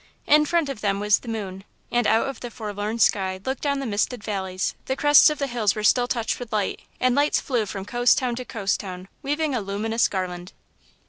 In 0.25 0.47
front 0.47 0.67
of 0.67 0.81
them 0.81 0.99
was 0.99 1.19
the 1.19 1.27
moon, 1.27 1.63
and 1.91 2.07
out 2.07 2.27
of 2.27 2.39
the 2.39 2.49
forlorn 2.49 2.97
sky 2.97 3.39
looked 3.45 3.61
down 3.61 3.77
the 3.79 3.85
misted 3.85 4.23
valleys; 4.23 4.73
the 4.85 4.95
crests 4.95 5.29
of 5.29 5.37
the 5.37 5.45
hills 5.45 5.75
were 5.75 5.83
still 5.83 6.07
touched 6.07 6.39
with 6.39 6.51
light, 6.51 6.81
and 6.99 7.13
lights 7.13 7.39
flew 7.39 7.67
from 7.67 7.85
coast 7.85 8.17
town 8.17 8.35
to 8.37 8.43
coast 8.43 8.79
town, 8.79 9.09
weaving 9.21 9.53
a 9.53 9.61
luminous 9.61 10.07
garland. 10.07 10.53